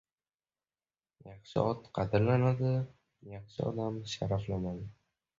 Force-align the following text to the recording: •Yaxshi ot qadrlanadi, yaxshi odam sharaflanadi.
•Yaxshi 1.25 1.59
ot 1.71 1.83
qadrlanadi, 1.97 2.71
yaxshi 3.33 3.61
odam 3.73 3.99
sharaflanadi. 4.15 4.89